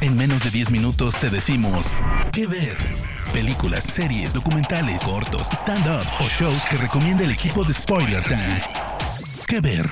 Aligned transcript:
En 0.00 0.16
menos 0.16 0.42
de 0.44 0.50
10 0.50 0.70
minutos 0.70 1.14
te 1.18 1.30
decimos 1.30 1.86
qué 2.32 2.46
ver. 2.46 2.76
Películas, 3.32 3.84
series, 3.84 4.34
documentales, 4.34 5.02
cortos, 5.02 5.48
stand-ups 5.50 6.14
o 6.20 6.24
shows 6.24 6.64
que 6.70 6.76
recomienda 6.76 7.24
el 7.24 7.30
equipo 7.30 7.64
de 7.64 7.72
Spoiler 7.72 8.22
Time. 8.24 8.60
¿Qué 9.46 9.60
ver? 9.60 9.88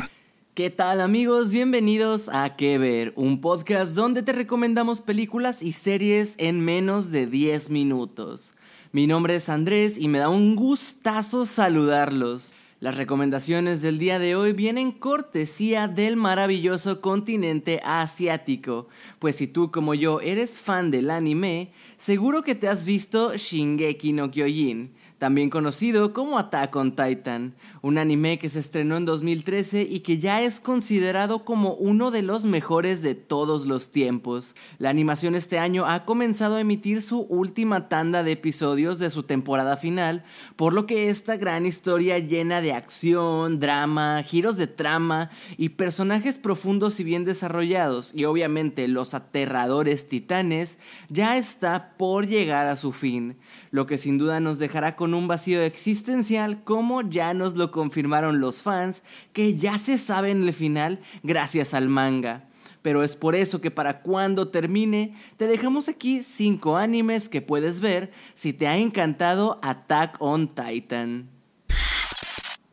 ¿Qué 0.55 0.71
tal 0.71 1.01
amigos? 1.01 1.51
Bienvenidos 1.51 2.29
a 2.29 2.57
¿Qué 2.57 2.79
ver? 2.79 3.13
Un 3.17 3.41
podcast 3.41 3.95
donde 3.95 4.23
te 4.23 4.33
recomendamos 4.33 5.01
películas 5.01 5.63
y 5.63 5.73
series 5.73 6.35
en 6.39 6.61
menos 6.61 7.11
de 7.11 7.27
10 7.27 7.71
minutos. 7.71 8.55
Mi 8.93 9.07
nombre 9.07 9.37
es 9.37 9.49
Andrés 9.49 9.97
y 9.99 10.09
me 10.09 10.19
da 10.19 10.29
un 10.29 10.57
gustazo 10.57 11.47
saludarlos. 11.47 12.55
Las 12.83 12.97
recomendaciones 12.97 13.81
del 13.81 14.01
día 14.01 14.19
de 14.19 14.35
hoy 14.35 14.55
vienen 14.55 14.91
cortesía 14.91 15.87
del 15.87 16.17
maravilloso 16.17 17.01
continente 17.01 17.81
asiático, 17.85 18.89
pues 19.21 19.37
si 19.37 19.47
tú 19.47 19.71
como 19.71 19.95
yo 19.95 20.21
eres 20.21 20.59
fan 20.59 20.91
del 20.91 21.13
anime, 21.13 21.71
seguro 21.97 22.43
que 22.43 22.57
te 22.57 22.67
has 22.67 22.85
visto 22.85 23.37
Shingeki 23.37 24.15
no 24.15 24.33
Kyojin, 24.33 24.95
también 25.23 25.51
conocido 25.51 26.13
como 26.13 26.37
Attack 26.37 26.75
on 26.75 26.97
Titan, 26.97 27.55
un 27.81 27.97
anime 27.97 28.41
que 28.41 28.49
se 28.49 28.59
estrenó 28.59 28.97
en 28.97 29.05
2013 29.05 29.83
y 29.83 30.01
que 30.01 30.19
ya 30.19 30.43
es 30.43 30.59
considerado 30.59 31.45
como 31.45 31.75
uno 31.75 32.11
de 32.11 32.23
los 32.23 32.45
mejores 32.45 33.03
de 33.03 33.15
todos 33.15 33.65
los 33.65 33.93
tiempos. 33.93 34.57
La 34.79 34.91
animación 34.91 35.37
este 35.37 35.61
año 35.61 35.87
ha 35.87 36.05
comenzado 36.07 36.57
a 36.57 36.61
emitir 36.61 37.03
su 37.03 37.21
última 37.21 37.89
tanda 37.89 38.25
de 38.25 38.33
episodios 38.33 38.99
de 38.99 39.11
su 39.11 39.23
temporada 39.23 39.77
final, 39.77 40.25
por 40.57 40.73
lo 40.73 40.87
que 40.87 41.09
esta 41.09 41.37
gran 41.37 41.67
historia 41.67 42.19
llena 42.19 42.61
de 42.61 42.73
acción, 42.73 43.61
drama, 43.61 44.25
giros 44.25 44.57
de 44.57 44.67
trama 44.67 45.31
y 45.57 45.69
personajes 45.69 46.37
profundos 46.37 46.99
y 46.99 47.05
bien 47.05 47.25
desarrollados, 47.25 48.11
y 48.13 48.25
obviamente 48.25 48.89
los 48.89 49.15
aterradores 49.15 50.09
titanes, 50.09 50.81
ya 51.09 51.37
está 51.37 51.95
por 51.97 52.27
llegar 52.27 52.67
a 52.67 52.75
su 52.75 52.91
fin, 52.91 53.37
lo 53.71 53.87
que 53.87 53.99
sin 53.99 54.19
duda 54.19 54.41
nos 54.41 54.59
dejará 54.59 54.97
con 54.97 55.12
un 55.15 55.29
vacío 55.29 55.63
existencial 55.63 56.65
como 56.65 57.03
ya 57.03 57.35
nos 57.35 57.55
lo 57.55 57.71
confirmaron 57.71 58.41
los 58.41 58.63
fans 58.63 59.03
que 59.33 59.57
ya 59.57 59.79
se 59.79 59.99
sabe 59.99 60.31
en 60.31 60.43
el 60.45 60.53
final 60.53 61.01
gracias 61.23 61.75
al 61.75 61.89
manga. 61.89 62.49
Pero 62.83 63.05
es 63.05 63.15
por 63.15 63.35
eso 63.35 63.61
que 63.61 63.71
para 63.71 64.03
cuando 64.03 64.49
termine, 64.49 65.17
te 65.37 65.47
dejamos 65.47 65.89
aquí 65.89 66.23
5 66.23 66.77
animes 66.77 67.29
que 67.29 67.41
puedes 67.41 67.81
ver 67.81 68.11
si 68.35 68.53
te 68.53 68.67
ha 68.67 68.77
encantado 68.77 69.61
Attack 69.63 70.17
on 70.19 70.49
Titan. 70.49 71.29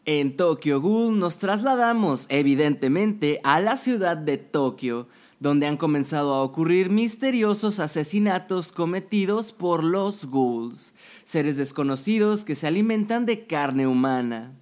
En 0.05 0.35
Tokyo 0.35 0.81
Ghoul 0.81 1.19
nos 1.19 1.37
trasladamos 1.37 2.25
evidentemente 2.29 3.39
a 3.43 3.61
la 3.61 3.77
ciudad 3.77 4.17
de 4.17 4.39
Tokio, 4.39 5.07
donde 5.39 5.67
han 5.67 5.77
comenzado 5.77 6.33
a 6.33 6.43
ocurrir 6.43 6.89
misteriosos 6.89 7.79
asesinatos 7.79 8.71
cometidos 8.71 9.51
por 9.51 9.83
los 9.83 10.29
ghouls, 10.29 10.93
seres 11.23 11.55
desconocidos 11.55 12.43
que 12.43 12.55
se 12.55 12.67
alimentan 12.67 13.25
de 13.25 13.45
carne 13.47 13.87
humana. 13.87 14.53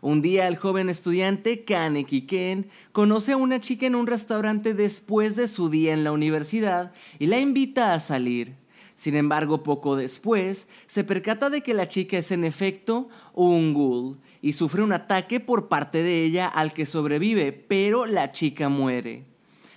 Un 0.00 0.20
día 0.20 0.48
el 0.48 0.56
joven 0.56 0.90
estudiante 0.90 1.64
Kaneki 1.64 2.26
Ken 2.26 2.68
conoce 2.92 3.32
a 3.32 3.36
una 3.36 3.60
chica 3.60 3.86
en 3.86 3.94
un 3.94 4.06
restaurante 4.06 4.74
después 4.74 5.36
de 5.36 5.48
su 5.48 5.70
día 5.70 5.92
en 5.92 6.04
la 6.04 6.12
universidad 6.12 6.92
y 7.18 7.26
la 7.26 7.38
invita 7.38 7.94
a 7.94 8.00
salir. 8.00 8.54
Sin 8.94 9.16
embargo, 9.16 9.62
poco 9.62 9.96
después, 9.96 10.68
se 10.86 11.04
percata 11.04 11.50
de 11.50 11.62
que 11.62 11.74
la 11.74 11.88
chica 11.88 12.18
es 12.18 12.30
en 12.30 12.44
efecto 12.44 13.08
un 13.32 13.74
ghoul 13.74 14.18
y 14.40 14.52
sufre 14.52 14.82
un 14.82 14.92
ataque 14.92 15.40
por 15.40 15.68
parte 15.68 16.02
de 16.02 16.24
ella 16.24 16.46
al 16.46 16.72
que 16.72 16.86
sobrevive, 16.86 17.52
pero 17.52 18.06
la 18.06 18.30
chica 18.30 18.68
muere. 18.68 19.33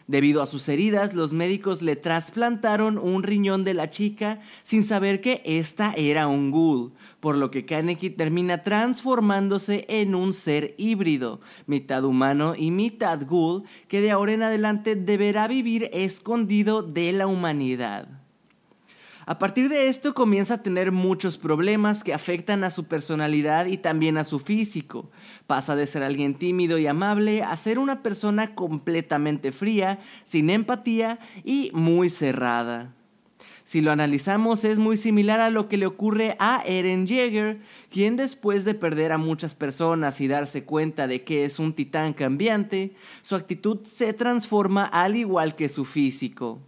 Debido 0.08 0.42
a 0.42 0.46
sus 0.46 0.70
heridas, 0.70 1.14
los 1.14 1.34
médicos 1.34 1.82
le 1.82 1.98
trasplantaron 1.98 2.98
un 2.98 3.24
riñón 3.24 3.66
de 3.66 3.74
la 3.74 3.92
chica 3.92 4.40
sin 4.64 4.84
saber 4.84 5.20
que 5.20 5.42
esta 5.44 5.94
era 5.98 6.28
un 6.28 6.50
ghoul, 6.50 6.94
por 7.20 7.36
lo 7.36 7.52
que 7.52 7.66
Kaneki 7.66 8.12
termina 8.12 8.64
transformándose 8.64 9.86
en 9.90 10.16
un 10.16 10.34
ser 10.34 10.76
híbrido, 10.78 11.42
mitad 11.66 12.06
humano 12.06 12.56
y 12.56 12.72
mitad 12.72 13.20
ghoul, 13.28 13.64
que 13.90 14.00
de 14.00 14.12
ahora 14.12 14.32
en 14.32 14.44
adelante 14.44 14.96
deberá 14.96 15.50
vivir 15.50 15.90
escondido 15.92 16.84
de 16.84 17.12
la 17.12 17.28
humanidad. 17.28 18.17
A 19.30 19.40
partir 19.40 19.68
de 19.68 19.90
esto 19.90 20.14
comienza 20.14 20.54
a 20.54 20.64
tener 20.64 20.94
muchos 20.94 21.38
problemas 21.38 22.02
que 22.02 22.14
afectan 22.14 22.64
a 22.64 22.72
su 22.72 22.86
personalidad 22.86 23.66
y 23.66 23.76
también 23.76 24.18
a 24.18 24.24
su 24.24 24.40
físico. 24.40 25.12
Pasa 25.48 25.76
de 25.76 25.86
ser 25.86 26.02
alguien 26.02 26.34
tímido 26.34 26.78
y 26.78 26.88
amable 26.88 27.44
a 27.44 27.54
ser 27.58 27.78
una 27.78 28.02
persona 28.02 28.56
completamente 28.56 29.52
fría, 29.52 30.00
sin 30.24 30.50
empatía 30.50 31.20
y 31.44 31.72
muy 31.74 32.10
cerrada. 32.10 32.96
Si 33.66 33.82
lo 33.82 33.92
analizamos 33.92 34.64
es 34.64 34.80
muy 34.80 34.96
similar 34.96 35.42
a 35.42 35.50
lo 35.50 35.68
que 35.68 35.76
le 35.76 35.88
ocurre 35.88 36.38
a 36.40 36.64
Eren 36.66 37.06
Jaeger, 37.06 37.60
quien 37.90 38.16
después 38.16 38.64
de 38.64 38.76
perder 38.76 39.12
a 39.12 39.18
muchas 39.18 39.56
personas 39.56 40.22
y 40.22 40.30
darse 40.30 40.64
cuenta 40.64 41.06
de 41.06 41.26
que 41.26 41.44
es 41.44 41.60
un 41.60 41.74
titán 41.74 42.14
cambiante, 42.14 42.96
su 43.24 43.36
actitud 43.36 43.80
se 43.84 44.14
transforma 44.14 44.86
al 44.86 45.18
igual 45.18 45.58
que 45.58 45.68
su 45.68 45.84
físico. 45.84 46.62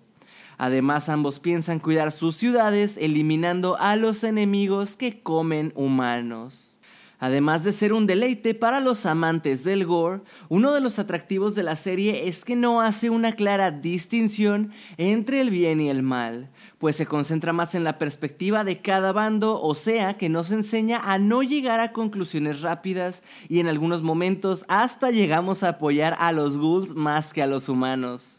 Además, 0.60 1.08
ambos 1.08 1.40
piensan 1.40 1.80
cuidar 1.80 2.12
sus 2.12 2.36
ciudades 2.36 2.98
eliminando 2.98 3.78
a 3.80 3.96
los 3.96 4.26
enemigos 4.26 4.98
que 4.98 5.24
comen 5.24 5.72
humanos. 5.74 6.76
Además 7.18 7.64
de 7.64 7.72
ser 7.72 7.94
un 7.94 8.06
deleite 8.08 8.54
para 8.54 8.82
los 8.82 9.06
amantes 9.06 9.64
del 9.64 9.86
gore, 9.86 10.20
uno 10.50 10.74
de 10.74 10.82
los 10.82 11.00
atractivos 11.00 11.56
de 11.56 11.64
la 11.64 11.78
serie 11.78 12.28
es 12.28 12.44
que 12.44 12.58
no 12.58 12.82
hace 12.82 13.10
una 13.10 13.34
clara 13.34 13.72
distinción 13.72 14.74
entre 14.98 15.40
el 15.40 15.50
bien 15.50 15.80
y 15.80 15.90
el 15.90 16.04
mal, 16.04 16.50
pues 16.78 16.98
se 16.98 17.06
concentra 17.06 17.54
más 17.54 17.74
en 17.74 17.86
la 17.86 17.98
perspectiva 17.98 18.66
de 18.66 18.82
cada 18.82 19.14
bando, 19.14 19.62
o 19.62 19.76
sea 19.76 20.18
que 20.18 20.28
nos 20.28 20.52
enseña 20.52 21.00
a 21.06 21.20
no 21.20 21.42
llegar 21.42 21.80
a 21.80 21.94
conclusiones 21.94 22.60
rápidas 22.60 23.24
y 23.48 23.62
en 23.62 23.70
algunos 23.70 24.02
momentos 24.02 24.66
hasta 24.68 25.10
llegamos 25.10 25.64
a 25.64 25.70
apoyar 25.70 26.18
a 26.20 26.34
los 26.34 26.58
ghouls 26.58 26.96
más 26.96 27.34
que 27.34 27.42
a 27.42 27.48
los 27.48 27.70
humanos. 27.70 28.39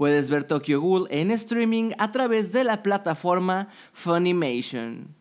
Puedes 0.00 0.30
ver 0.30 0.44
Tokyo 0.44 0.80
Ghoul 0.80 1.08
en 1.10 1.30
streaming 1.30 1.90
a 1.98 2.10
través 2.10 2.52
de 2.52 2.64
la 2.64 2.82
plataforma 2.82 3.68
Funimation. 3.92 5.14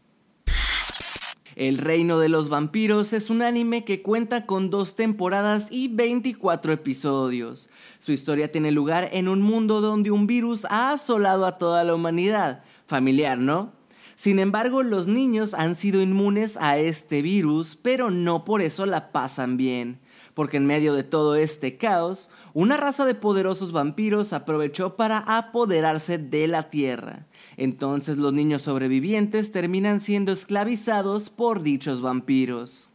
El 1.58 1.80
Reino 1.80 2.18
de 2.18 2.30
los 2.30 2.48
Vampiros 2.48 3.12
es 3.12 3.30
un 3.30 3.42
anime 3.42 3.84
que 3.84 4.02
cuenta 4.02 4.46
con 4.46 4.70
dos 4.70 4.96
temporadas 4.96 5.68
y 5.70 5.90
24 5.90 6.72
episodios. 6.72 7.70
Su 8.00 8.14
historia 8.14 8.54
tiene 8.54 8.72
lugar 8.72 9.10
en 9.12 9.28
un 9.28 9.42
mundo 9.42 9.82
donde 9.82 10.12
un 10.12 10.28
virus 10.28 10.64
ha 10.70 10.94
asolado 10.94 11.46
a 11.46 11.58
toda 11.58 11.84
la 11.84 11.94
humanidad. 11.94 12.64
Familiar, 12.88 13.38
¿no? 13.38 13.74
Sin 14.16 14.40
embargo, 14.40 14.82
los 14.82 15.10
niños 15.10 15.54
han 15.56 15.76
sido 15.76 16.02
inmunes 16.02 16.56
a 16.56 16.78
este 16.78 17.22
virus, 17.22 17.78
pero 17.82 18.12
no 18.12 18.46
por 18.46 18.62
eso 18.62 18.86
la 18.86 19.12
pasan 19.12 19.58
bien 19.58 20.00
porque 20.40 20.56
en 20.56 20.66
medio 20.66 20.94
de 20.94 21.04
todo 21.04 21.36
este 21.36 21.76
caos, 21.76 22.30
una 22.54 22.78
raza 22.78 23.04
de 23.04 23.14
poderosos 23.14 23.74
vampiros 23.74 24.32
aprovechó 24.32 24.96
para 24.96 25.18
apoderarse 25.18 26.18
de 26.18 26.48
la 26.48 26.70
Tierra. 26.70 27.26
Entonces 27.58 28.16
los 28.16 28.32
niños 28.32 28.62
sobrevivientes 28.62 29.52
terminan 29.52 30.00
siendo 30.00 30.32
esclavizados 30.32 31.30
por 31.30 31.62
dichos 31.62 32.00
vampiros. 32.00 32.90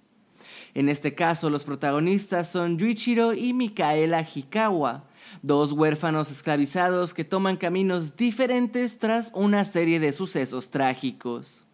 En 0.72 0.88
este 0.88 1.14
caso, 1.14 1.50
los 1.50 1.64
protagonistas 1.64 2.48
son 2.48 2.78
Yuichiro 2.78 3.34
y 3.34 3.52
Mikaela 3.52 4.22
Hikawa, 4.22 5.04
dos 5.42 5.72
huérfanos 5.72 6.30
esclavizados 6.30 7.12
que 7.12 7.24
toman 7.24 7.58
caminos 7.58 8.16
diferentes 8.16 8.98
tras 8.98 9.30
una 9.34 9.66
serie 9.66 10.00
de 10.00 10.14
sucesos 10.14 10.70
trágicos. 10.70 11.66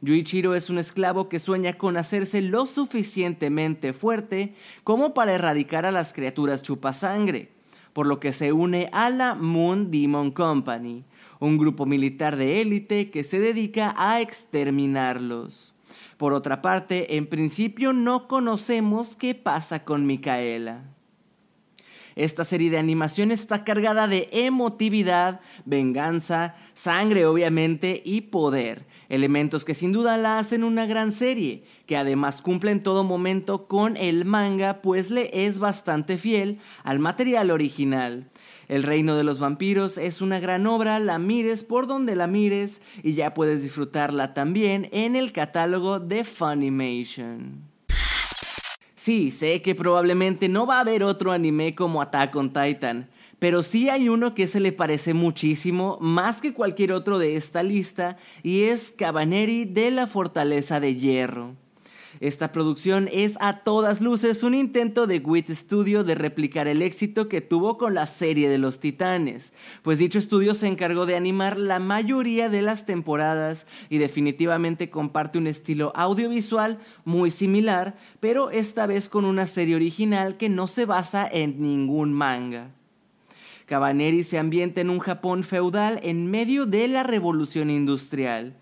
Yuichiro 0.00 0.54
es 0.54 0.70
un 0.70 0.78
esclavo 0.78 1.28
que 1.28 1.40
sueña 1.40 1.74
con 1.74 1.96
hacerse 1.96 2.42
lo 2.42 2.66
suficientemente 2.66 3.92
fuerte 3.92 4.54
como 4.84 5.14
para 5.14 5.34
erradicar 5.34 5.86
a 5.86 5.92
las 5.92 6.12
criaturas 6.12 6.62
chupasangre, 6.62 7.50
por 7.92 8.06
lo 8.06 8.20
que 8.20 8.32
se 8.32 8.52
une 8.52 8.88
a 8.92 9.10
la 9.10 9.34
Moon 9.34 9.90
Demon 9.90 10.30
Company, 10.30 11.04
un 11.40 11.58
grupo 11.58 11.86
militar 11.86 12.36
de 12.36 12.60
élite 12.60 13.10
que 13.10 13.24
se 13.24 13.40
dedica 13.40 13.94
a 13.96 14.20
exterminarlos. 14.20 15.74
Por 16.16 16.32
otra 16.32 16.62
parte, 16.62 17.16
en 17.16 17.26
principio 17.26 17.92
no 17.92 18.26
conocemos 18.28 19.16
qué 19.16 19.34
pasa 19.34 19.84
con 19.84 20.06
Micaela. 20.06 20.84
Esta 22.16 22.46
serie 22.46 22.70
de 22.70 22.78
animación 22.78 23.30
está 23.30 23.62
cargada 23.62 24.08
de 24.08 24.30
emotividad, 24.32 25.40
venganza, 25.66 26.54
sangre 26.72 27.26
obviamente 27.26 28.00
y 28.02 28.22
poder, 28.22 28.86
elementos 29.08 29.64
que 29.64 29.74
sin 29.74 29.92
duda 29.92 30.16
la 30.16 30.38
hacen 30.38 30.64
una 30.64 30.86
gran 30.86 31.12
serie, 31.12 31.64
que 31.86 31.96
además 31.96 32.42
cumple 32.42 32.70
en 32.70 32.82
todo 32.82 33.04
momento 33.04 33.66
con 33.66 33.96
el 33.96 34.24
manga 34.24 34.80
pues 34.82 35.10
le 35.10 35.46
es 35.46 35.58
bastante 35.58 36.18
fiel 36.18 36.58
al 36.84 36.98
material 36.98 37.50
original. 37.50 38.28
El 38.68 38.82
reino 38.82 39.16
de 39.16 39.24
los 39.24 39.38
vampiros 39.38 39.96
es 39.96 40.20
una 40.20 40.40
gran 40.40 40.66
obra, 40.66 40.98
la 40.98 41.18
mires 41.18 41.62
por 41.62 41.86
donde 41.86 42.16
la 42.16 42.26
mires 42.26 42.80
y 43.02 43.14
ya 43.14 43.32
puedes 43.32 43.62
disfrutarla 43.62 44.34
también 44.34 44.88
en 44.92 45.14
el 45.14 45.32
catálogo 45.32 46.00
de 46.00 46.24
Funimation. 46.24 47.62
Sí, 48.96 49.30
sé 49.30 49.62
que 49.62 49.76
probablemente 49.76 50.48
no 50.48 50.66
va 50.66 50.78
a 50.78 50.80
haber 50.80 51.04
otro 51.04 51.30
anime 51.30 51.76
como 51.76 52.02
Attack 52.02 52.34
on 52.34 52.52
Titan, 52.52 53.08
pero 53.46 53.62
sí 53.62 53.88
hay 53.88 54.08
uno 54.08 54.34
que 54.34 54.48
se 54.48 54.58
le 54.58 54.72
parece 54.72 55.14
muchísimo, 55.14 55.98
más 56.00 56.40
que 56.40 56.52
cualquier 56.52 56.90
otro 56.90 57.20
de 57.20 57.36
esta 57.36 57.62
lista, 57.62 58.16
y 58.42 58.62
es 58.62 58.90
Cabaneri 58.90 59.64
de 59.66 59.92
la 59.92 60.08
Fortaleza 60.08 60.80
de 60.80 60.96
Hierro. 60.96 61.54
Esta 62.18 62.50
producción 62.50 63.08
es 63.12 63.38
a 63.38 63.58
todas 63.62 64.00
luces 64.00 64.42
un 64.42 64.54
intento 64.54 65.06
de 65.06 65.20
WIT 65.20 65.50
Studio 65.50 66.02
de 66.02 66.16
replicar 66.16 66.66
el 66.66 66.82
éxito 66.82 67.28
que 67.28 67.40
tuvo 67.40 67.78
con 67.78 67.94
la 67.94 68.06
serie 68.06 68.48
de 68.48 68.58
los 68.58 68.80
Titanes, 68.80 69.52
pues 69.82 70.00
dicho 70.00 70.18
estudio 70.18 70.52
se 70.54 70.66
encargó 70.66 71.06
de 71.06 71.14
animar 71.14 71.56
la 71.56 71.78
mayoría 71.78 72.48
de 72.48 72.62
las 72.62 72.84
temporadas 72.84 73.68
y 73.90 73.98
definitivamente 73.98 74.90
comparte 74.90 75.38
un 75.38 75.46
estilo 75.46 75.92
audiovisual 75.94 76.80
muy 77.04 77.30
similar, 77.30 77.96
pero 78.18 78.50
esta 78.50 78.88
vez 78.88 79.08
con 79.08 79.24
una 79.24 79.46
serie 79.46 79.76
original 79.76 80.36
que 80.36 80.48
no 80.48 80.66
se 80.66 80.84
basa 80.84 81.28
en 81.30 81.62
ningún 81.62 82.12
manga. 82.12 82.72
Cabaneri 83.66 84.24
se 84.24 84.38
ambienta 84.38 84.80
en 84.80 84.90
un 84.90 85.00
Japón 85.00 85.44
feudal 85.44 86.00
en 86.02 86.30
medio 86.30 86.66
de 86.66 86.88
la 86.88 87.02
revolución 87.02 87.68
industrial 87.70 88.56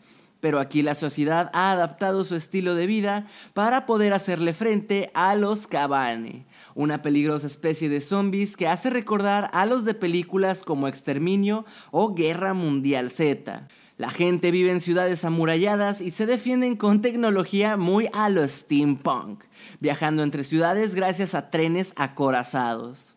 pero 0.44 0.60
aquí 0.60 0.82
la 0.82 0.94
sociedad 0.94 1.48
ha 1.54 1.70
adaptado 1.70 2.22
su 2.22 2.36
estilo 2.36 2.74
de 2.74 2.86
vida 2.86 3.26
para 3.54 3.86
poder 3.86 4.12
hacerle 4.12 4.52
frente 4.52 5.10
a 5.14 5.36
los 5.36 5.66
Cabane, 5.66 6.44
una 6.74 7.00
peligrosa 7.00 7.46
especie 7.46 7.88
de 7.88 8.02
zombies 8.02 8.54
que 8.54 8.68
hace 8.68 8.90
recordar 8.90 9.48
a 9.54 9.64
los 9.64 9.86
de 9.86 9.94
películas 9.94 10.62
como 10.62 10.86
Exterminio 10.86 11.64
o 11.92 12.12
Guerra 12.12 12.52
Mundial 12.52 13.08
Z. 13.08 13.68
La 13.96 14.10
gente 14.10 14.50
vive 14.50 14.70
en 14.70 14.80
ciudades 14.80 15.24
amuralladas 15.24 16.02
y 16.02 16.10
se 16.10 16.26
defienden 16.26 16.76
con 16.76 17.00
tecnología 17.00 17.78
muy 17.78 18.10
a 18.12 18.28
lo 18.28 18.46
steampunk, 18.46 19.44
viajando 19.80 20.22
entre 20.22 20.44
ciudades 20.44 20.94
gracias 20.94 21.34
a 21.34 21.48
trenes 21.48 21.94
acorazados. 21.96 23.16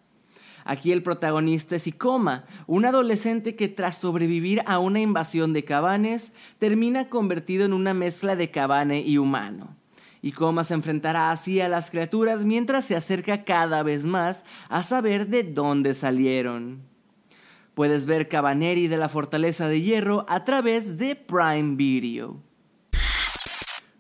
Aquí 0.70 0.92
el 0.92 1.02
protagonista 1.02 1.78
es 1.78 1.88
Ikoma, 1.88 2.44
un 2.68 2.84
adolescente 2.84 3.56
que 3.56 3.70
tras 3.70 4.00
sobrevivir 4.00 4.62
a 4.66 4.80
una 4.80 5.00
invasión 5.00 5.54
de 5.54 5.64
cabanes, 5.64 6.34
termina 6.60 7.08
convertido 7.08 7.64
en 7.64 7.72
una 7.72 7.94
mezcla 7.94 8.36
de 8.36 8.52
cabane 8.52 9.00
y 9.00 9.18
humano. 9.18 9.78
Ikoma 10.22 10.66
se 10.66 10.74
enfrentará 10.74 11.32
así 11.32 11.62
a 11.62 11.70
las 11.70 11.90
criaturas 11.90 12.44
mientras 12.44 12.84
se 12.84 12.98
acerca 12.98 13.46
cada 13.46 13.82
vez 13.82 14.04
más 14.04 14.44
a 14.68 14.84
saber 14.84 15.28
de 15.28 15.44
dónde 15.44 15.94
salieron. 15.94 16.82
Puedes 17.74 18.06
ver 18.06 18.28
Cabaneri 18.28 18.90
de 18.90 18.98
la 18.98 19.08
Fortaleza 19.08 19.70
de 19.70 19.82
Hierro 19.82 20.26
a 20.28 20.44
través 20.44 20.98
de 20.98 21.16
Prime 21.16 21.78
Video. 21.78 22.44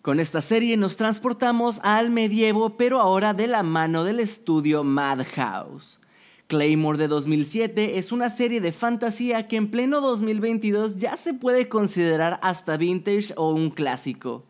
Con 0.02 0.19
esta 0.19 0.42
serie 0.42 0.75
nos 0.75 0.98
transportamos 0.98 1.80
al 1.81 2.10
medievo, 2.10 2.75
pero 2.75 3.00
ahora 3.00 3.34
de 3.34 3.48
la 3.48 3.64
mano 3.64 4.04
del 4.04 4.19
estudio 4.19 4.84
Madhouse. 4.84 6.02
Claymore 6.48 6.98
de 6.98 7.10
2007 7.10 7.98
es 7.98 8.14
una 8.14 8.30
serie 8.30 8.62
de 8.62 8.72
fantasía 8.72 9.50
que 9.50 9.58
en 9.58 9.70
pleno 9.70 10.00
2022 10.00 10.98
ya 10.98 11.18
se 11.18 11.34
puede 11.34 11.68
considerar 11.68 12.40
hasta 12.42 12.78
vintage 12.78 13.34
o 13.36 13.52
un 13.52 13.70
clásico. 13.70 14.46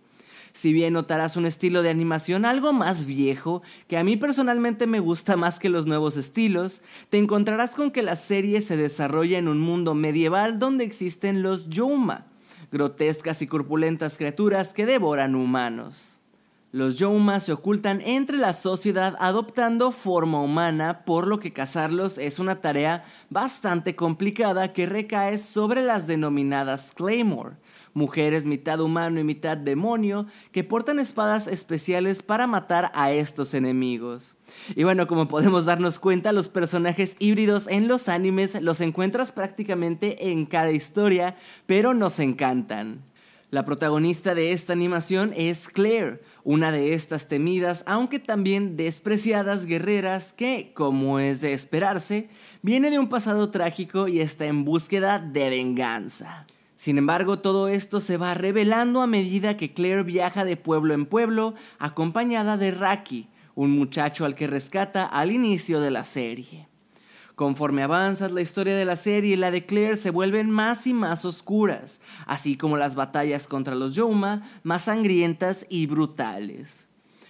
Si 0.53 0.73
bien 0.73 0.93
notarás 0.93 1.37
un 1.37 1.47
estilo 1.47 1.81
de 1.81 1.89
animación 1.89 2.45
algo 2.45 2.71
más 2.71 3.05
viejo, 3.05 3.63
que 3.87 3.97
a 3.97 4.03
mí 4.03 4.15
personalmente 4.15 4.85
me 4.85 4.99
gusta 4.99 5.37
más 5.37 5.57
que 5.57 5.69
los 5.69 5.87
nuevos 5.87 6.17
estilos, 6.17 6.83
te 7.09 7.17
encontrarás 7.17 7.73
con 7.73 7.89
que 7.89 8.03
la 8.03 8.15
serie 8.15 8.61
se 8.61 8.77
desarrolla 8.77 9.39
en 9.39 9.47
un 9.47 9.59
mundo 9.59 9.95
medieval 9.95 10.59
donde 10.59 10.83
existen 10.83 11.41
los 11.41 11.67
Yoma, 11.67 12.27
grotescas 12.71 13.41
y 13.41 13.47
corpulentas 13.47 14.17
criaturas 14.17 14.75
que 14.75 14.85
devoran 14.85 15.33
humanos. 15.33 16.16
Los 16.77 16.99
Youma 16.99 17.39
se 17.39 17.53
ocultan 17.53 18.01
entre 18.01 18.37
la 18.37 18.53
sociedad 18.53 19.15
adoptando 19.19 19.91
forma 19.91 20.43
humana, 20.43 21.05
por 21.05 21.25
lo 21.25 21.39
que 21.39 21.51
cazarlos 21.51 22.19
es 22.19 22.37
una 22.37 22.61
tarea 22.61 23.03
bastante 23.31 23.95
complicada 23.95 24.73
que 24.73 24.85
recae 24.85 25.39
sobre 25.39 25.81
las 25.81 26.05
denominadas 26.05 26.93
Claymore, 26.93 27.55
mujeres 27.95 28.45
mitad 28.45 28.79
humano 28.79 29.19
y 29.19 29.23
mitad 29.23 29.57
demonio 29.57 30.27
que 30.51 30.63
portan 30.63 30.99
espadas 30.99 31.47
especiales 31.47 32.21
para 32.21 32.45
matar 32.45 32.91
a 32.93 33.11
estos 33.11 33.55
enemigos. 33.55 34.37
Y 34.75 34.83
bueno, 34.83 35.07
como 35.07 35.27
podemos 35.27 35.65
darnos 35.65 35.97
cuenta, 35.97 36.31
los 36.31 36.47
personajes 36.47 37.15
híbridos 37.17 37.67
en 37.69 37.87
los 37.87 38.07
animes 38.07 38.61
los 38.61 38.81
encuentras 38.81 39.31
prácticamente 39.31 40.29
en 40.29 40.45
cada 40.45 40.69
historia, 40.69 41.37
pero 41.65 41.95
nos 41.95 42.19
encantan. 42.19 43.06
La 43.49 43.63
protagonista 43.63 44.35
de 44.35 44.51
esta 44.51 44.73
animación 44.73 45.31
es 45.33 45.69
Claire, 45.69 46.21
una 46.43 46.69
de 46.69 46.93
estas 46.93 47.29
temidas, 47.29 47.81
aunque 47.87 48.19
también 48.19 48.75
despreciadas 48.75 49.65
guerreras 49.65 50.33
que, 50.33 50.73
como 50.73 51.19
es 51.19 51.39
de 51.39 51.53
esperarse, 51.53 52.29
viene 52.61 52.91
de 52.91 52.99
un 52.99 53.07
pasado 53.07 53.49
trágico 53.49 54.09
y 54.09 54.19
está 54.19 54.47
en 54.47 54.65
búsqueda 54.65 55.19
de 55.19 55.49
venganza. 55.49 56.45
Sin 56.75 56.97
embargo, 56.97 57.39
todo 57.39 57.69
esto 57.69 58.01
se 58.01 58.17
va 58.17 58.33
revelando 58.33 59.01
a 59.01 59.07
medida 59.07 59.55
que 59.55 59.73
Claire 59.73 60.03
viaja 60.03 60.43
de 60.43 60.57
pueblo 60.57 60.93
en 60.93 61.05
pueblo, 61.05 61.55
acompañada 61.79 62.57
de 62.57 62.71
Raki, 62.71 63.29
un 63.55 63.71
muchacho 63.71 64.25
al 64.25 64.35
que 64.35 64.47
rescata 64.47 65.05
al 65.05 65.31
inicio 65.31 65.79
de 65.79 65.91
la 65.91 66.03
serie. 66.03 66.67
Conforme 67.37 67.83
avanzas, 67.83 68.31
la 68.31 68.41
historia 68.41 68.75
de 68.75 68.83
la 68.83 68.95
serie 68.95 69.33
y 69.33 69.37
la 69.37 69.51
de 69.51 69.63
Claire 69.63 69.95
se 69.95 70.09
vuelven 70.09 70.49
más 70.49 70.87
y 70.87 70.93
más 70.95 71.23
oscuras, 71.23 72.01
así 72.25 72.57
como 72.57 72.77
las 72.77 72.95
batallas 72.95 73.45
contra 73.45 73.75
los 73.75 73.93
Yoma 73.93 74.41
más 74.63 74.85
sangrientas 74.85 75.67
y 75.69 75.85
brutales. 75.85 76.87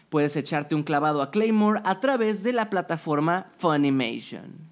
Puedes 0.07 0.37
echarte 0.37 0.75
un 0.75 0.83
clavado 0.83 1.21
a 1.21 1.29
Claymore 1.29 1.81
a 1.83 1.99
través 1.99 2.41
de 2.41 2.53
la 2.53 2.69
plataforma 2.69 3.47
Funimation. 3.57 4.69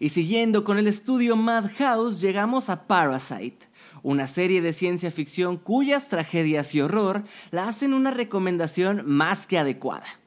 Y 0.00 0.08
siguiendo 0.08 0.64
con 0.64 0.76
el 0.78 0.88
estudio 0.88 1.36
Madhouse, 1.36 2.20
llegamos 2.20 2.68
a 2.68 2.88
Parasite, 2.88 3.68
una 4.02 4.26
serie 4.26 4.60
de 4.60 4.72
ciencia 4.72 5.12
ficción 5.12 5.56
cuyas 5.56 6.08
tragedias 6.08 6.74
y 6.74 6.80
horror 6.80 7.22
la 7.52 7.68
hacen 7.68 7.94
una 7.94 8.10
recomendación 8.10 9.04
más 9.06 9.46
que 9.46 9.60
adecuada. 9.60 10.20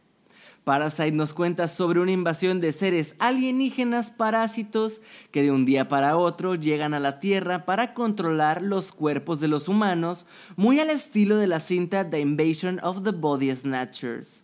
Parasite 0.63 1.12
nos 1.12 1.33
cuenta 1.33 1.68
sobre 1.68 2.00
una 2.00 2.13
invasión 2.13 2.62
de 2.62 2.71
seres 2.71 3.15
alienígenas 3.19 4.12
parásitos 4.12 5.01
que 5.31 5.42
de 5.42 5.51
un 5.51 5.65
día 5.65 5.89
para 5.89 6.15
otro 6.15 6.56
llegan 6.56 6.94
a 6.94 7.01
la 7.01 7.19
Tierra 7.19 7.65
para 7.65 7.94
controlar 7.94 8.62
los 8.62 8.94
cuerpos 8.94 9.42
de 9.42 9.50
los 9.50 9.68
humanos, 9.68 10.25
muy 10.56 10.80
al 10.80 10.89
estilo 10.89 11.36
de 11.36 11.48
la 11.48 11.60
cinta 11.60 12.10
The 12.10 12.19
Invasion 12.21 12.80
of 12.81 13.04
the 13.04 13.12
Body 13.12 13.54
Snatchers. 13.54 14.44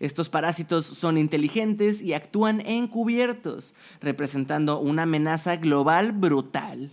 Estos 0.00 0.28
parásitos 0.28 0.84
son 0.84 1.16
inteligentes 1.16 2.02
y 2.02 2.12
actúan 2.14 2.60
encubiertos, 2.66 3.74
representando 4.00 4.80
una 4.80 5.04
amenaza 5.04 5.56
global 5.56 6.10
brutal. 6.12 6.90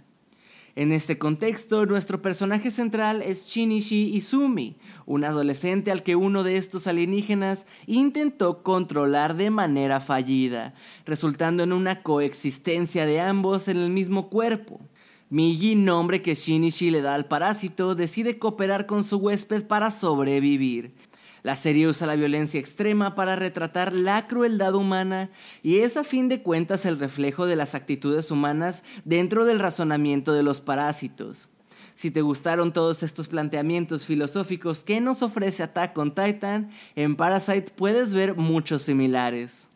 En 0.76 0.92
este 0.92 1.20
contexto, 1.20 1.86
nuestro 1.86 2.24
personaje 2.24 2.72
central 2.72 3.22
es 3.22 3.46
Shinichi 3.46 4.16
Izumi, 4.16 4.76
un 5.06 5.24
adolescente 5.24 5.92
al 5.92 6.02
que 6.02 6.16
uno 6.16 6.44
de 6.44 6.58
estos 6.58 6.88
alienígenas 6.88 7.68
intentó 7.86 8.64
controlar 8.64 9.36
de 9.36 9.52
manera 9.52 10.02
fallida, 10.02 10.74
resultando 11.06 11.62
en 11.62 11.74
una 11.74 12.02
coexistencia 12.02 13.06
de 13.06 13.22
ambos 13.22 13.68
en 13.68 13.78
el 13.78 13.92
mismo 13.92 14.30
cuerpo. 14.30 14.82
Migi, 15.30 15.76
nombre 15.76 16.24
que 16.24 16.34
Shinichi 16.34 16.90
le 16.90 17.04
da 17.04 17.14
al 17.14 17.26
parásito, 17.26 17.94
decide 17.94 18.40
cooperar 18.40 18.88
con 18.88 19.04
su 19.04 19.18
huésped 19.18 19.68
para 19.68 19.92
sobrevivir. 19.92 20.96
La 21.44 21.58
serie 21.58 21.88
usa 21.88 22.08
la 22.08 22.16
violencia 22.16 22.58
extrema 22.58 23.16
para 23.16 23.36
retratar 23.36 23.92
la 23.92 24.28
crueldad 24.28 24.76
humana 24.76 25.30
y 25.62 25.80
es 25.80 25.98
a 25.98 26.06
fin 26.06 26.30
de 26.30 26.42
cuentas 26.42 26.86
el 26.86 26.98
reflejo 26.98 27.46
de 27.46 27.58
las 27.58 27.76
actitudes 27.76 28.32
humanas 28.32 28.82
dentro 29.04 29.44
del 29.44 29.60
razonamiento 29.60 30.32
de 30.32 30.42
los 30.42 30.62
parásitos. 30.62 31.50
Si 31.96 32.12
te 32.12 32.22
gustaron 32.22 32.72
todos 32.72 33.04
estos 33.04 33.28
planteamientos 33.28 34.06
filosóficos 34.06 34.84
que 34.86 35.02
nos 35.02 35.22
ofrece 35.22 35.64
Attack 35.64 35.98
on 35.98 36.16
Titan, 36.16 36.70
en 36.96 37.18
Parasite 37.18 37.74
puedes 37.76 38.14
ver 38.14 38.36
muchos 38.36 38.84
similares. 38.84 39.70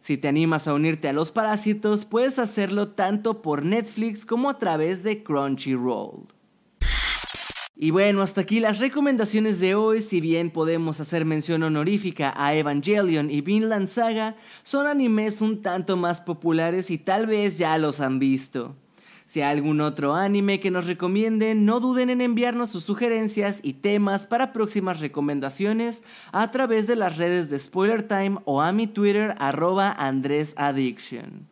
Si 0.00 0.18
te 0.18 0.28
animas 0.28 0.68
a 0.68 0.74
unirte 0.74 1.08
a 1.08 1.12
los 1.14 1.32
parásitos, 1.32 2.04
puedes 2.04 2.38
hacerlo 2.38 2.88
tanto 2.88 3.40
por 3.40 3.64
Netflix 3.64 4.26
como 4.26 4.50
a 4.50 4.58
través 4.58 5.02
de 5.02 5.22
Crunchyroll. 5.22 6.39
Y 7.82 7.92
bueno, 7.92 8.20
hasta 8.20 8.42
aquí 8.42 8.60
las 8.60 8.78
recomendaciones 8.78 9.58
de 9.58 9.74
hoy, 9.74 10.02
si 10.02 10.20
bien 10.20 10.50
podemos 10.50 11.00
hacer 11.00 11.24
mención 11.24 11.62
honorífica 11.62 12.34
a 12.36 12.54
Evangelion 12.54 13.30
y 13.30 13.40
Vinland 13.40 13.88
Saga, 13.88 14.36
son 14.62 14.86
animes 14.86 15.40
un 15.40 15.62
tanto 15.62 15.96
más 15.96 16.20
populares 16.20 16.90
y 16.90 16.98
tal 16.98 17.26
vez 17.26 17.56
ya 17.56 17.78
los 17.78 18.00
han 18.00 18.18
visto. 18.18 18.76
Si 19.24 19.40
hay 19.40 19.56
algún 19.56 19.80
otro 19.80 20.14
anime 20.14 20.60
que 20.60 20.70
nos 20.70 20.86
recomienden, 20.86 21.64
no 21.64 21.80
duden 21.80 22.10
en 22.10 22.20
enviarnos 22.20 22.68
sus 22.68 22.84
sugerencias 22.84 23.60
y 23.62 23.72
temas 23.72 24.26
para 24.26 24.52
próximas 24.52 25.00
recomendaciones 25.00 26.02
a 26.32 26.50
través 26.50 26.86
de 26.86 26.96
las 26.96 27.16
redes 27.16 27.48
de 27.48 27.58
Spoiler 27.58 28.02
Time 28.02 28.40
o 28.44 28.60
a 28.60 28.72
mi 28.72 28.88
Twitter 28.88 29.34
arroba 29.38 29.90
AndrésAddiction. 29.90 31.48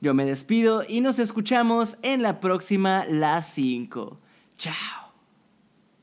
Yo 0.00 0.14
me 0.14 0.24
despido 0.24 0.84
y 0.88 1.00
nos 1.00 1.18
escuchamos 1.18 1.96
en 2.02 2.22
la 2.22 2.38
próxima 2.38 3.06
Las 3.06 3.52
5. 3.54 4.20
Chao. 4.56 5.07